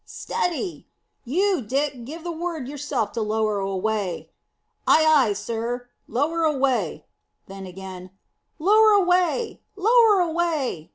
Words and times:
Steady! 0.03 0.87
You, 1.25 1.61
Dick, 1.61 2.05
give 2.05 2.23
the 2.23 2.31
word 2.31 2.67
yourself 2.67 3.11
to 3.11 3.21
lower 3.21 3.59
away." 3.59 4.31
"Ay, 4.87 5.05
ay, 5.27 5.33
sir; 5.33 5.89
lower 6.07 6.41
away." 6.43 7.05
Then 7.45 7.67
again, 7.67 8.09
"Lower 8.57 8.93
away! 8.93 9.61
Lower 9.77 10.19
away!" 10.21 10.89